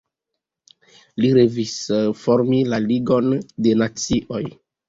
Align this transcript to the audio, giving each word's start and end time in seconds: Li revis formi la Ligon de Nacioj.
Li 1.25 1.29
revis 1.35 1.75
formi 2.23 2.65
la 2.73 2.81
Ligon 2.89 3.31
de 3.67 3.79
Nacioj. 3.83 4.45